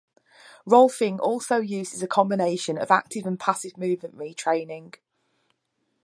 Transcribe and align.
Rolfing 0.67 1.19
also 1.19 1.57
uses 1.57 2.01
a 2.01 2.07
combination 2.07 2.75
of 2.79 2.89
active 2.89 3.23
and 3.27 3.39
passive 3.39 3.77
movement 3.77 4.17
retraining. 4.17 4.95